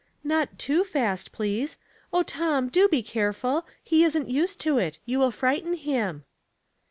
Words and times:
"Not 0.23 0.57
too 0.57 0.83
fast, 0.83 1.31
please. 1.31 1.77
Oh, 2.11 2.23
Tom, 2.23 2.69
do 2.69 2.87
be 2.87 3.03
care 3.03 3.31
ful! 3.31 3.67
He 3.83 4.03
isn't 4.03 4.31
used 4.31 4.59
to 4.61 4.79
it; 4.79 4.97
you 5.05 5.19
will 5.19 5.29
frighten 5.29 5.75
him." 5.75 6.23